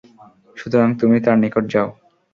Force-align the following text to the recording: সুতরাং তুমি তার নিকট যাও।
সুতরাং 0.57 0.89
তুমি 0.99 1.17
তার 1.25 1.37
নিকট 1.37 1.63
যাও। 1.73 1.89